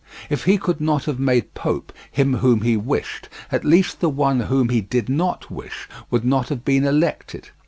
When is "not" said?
0.81-1.05, 5.09-5.51, 6.25-6.49